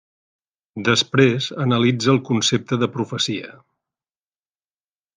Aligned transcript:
Després 0.87 1.51
analitza 1.67 2.11
el 2.15 2.21
concepte 2.31 2.83
de 2.85 2.91
profecia. 2.99 3.55